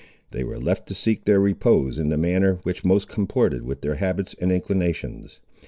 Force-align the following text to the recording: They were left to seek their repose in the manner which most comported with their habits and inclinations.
They 0.31 0.43
were 0.43 0.57
left 0.57 0.87
to 0.87 0.95
seek 0.95 1.25
their 1.25 1.39
repose 1.39 1.99
in 1.99 2.09
the 2.09 2.17
manner 2.17 2.55
which 2.63 2.83
most 2.83 3.07
comported 3.07 3.61
with 3.61 3.81
their 3.81 3.97
habits 3.97 4.33
and 4.41 4.51
inclinations. 4.51 5.41